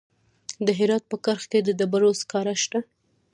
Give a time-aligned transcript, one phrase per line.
[0.65, 2.79] د هرات په کرخ کې د ډبرو سکاره شته.